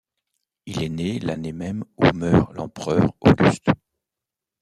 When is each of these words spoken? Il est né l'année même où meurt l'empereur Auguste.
Il 0.65 0.81
est 0.81 0.89
né 0.89 1.19
l'année 1.19 1.51
même 1.53 1.83
où 1.97 2.07
meurt 2.15 2.51
l'empereur 2.55 3.11
Auguste. 3.19 3.69